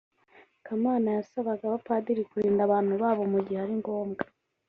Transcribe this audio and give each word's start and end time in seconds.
kamana 0.65 1.07
yasabaga 1.17 1.63
abapadiri 1.65 2.21
kurinda 2.31 2.61
abantu 2.67 2.93
babo 3.01 3.23
mugihe 3.33 3.59
ari 3.63 3.73
ngombwa 3.79 4.23